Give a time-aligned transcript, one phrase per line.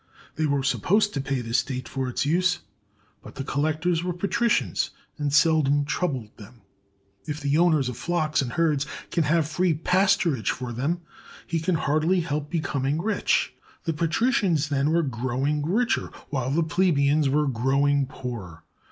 [0.35, 2.61] They were supposed to pay the state for its use,
[3.21, 4.89] but the collectors were patricians
[5.19, 6.61] and seldom troubled them.
[7.25, 11.01] If the owner of flocks and herds can have free pasturage for them,
[11.45, 13.53] he can hardly help becom ing rich.
[13.83, 18.63] The patricians, then, were growing richer, while the plebeians were growing poorer.